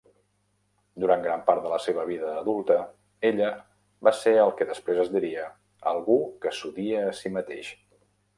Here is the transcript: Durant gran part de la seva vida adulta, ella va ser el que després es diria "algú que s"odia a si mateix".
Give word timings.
Durant 1.01 1.25
gran 1.25 1.43
part 1.49 1.59
de 1.65 1.73
la 1.73 1.77
seva 1.83 2.05
vida 2.07 2.31
adulta, 2.39 2.77
ella 3.31 3.51
va 4.09 4.15
ser 4.21 4.33
el 4.47 4.55
que 4.63 4.67
després 4.71 5.03
es 5.05 5.13
diria 5.19 5.45
"algú 5.93 6.17
que 6.47 6.53
s"odia 6.57 7.05
a 7.13 7.15
si 7.21 7.35
mateix". 7.39 7.71